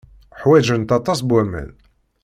[0.41, 1.71] Ḥwajent aṭas n waman.